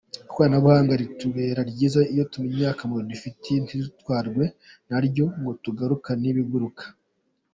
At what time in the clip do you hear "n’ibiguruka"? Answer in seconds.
6.25-6.83